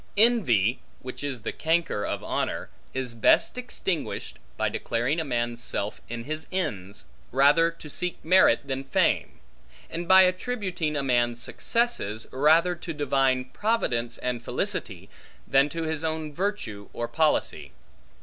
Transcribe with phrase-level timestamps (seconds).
[0.17, 6.01] Envy, which is the canker of honor, is best extinguished by declaring a man's self
[6.09, 9.39] in his ends, rather to seek merit than fame;
[9.91, 15.07] and by attributing a man's successes, rather to divine Providence and felicity,
[15.47, 17.71] than to his own virtue or policy.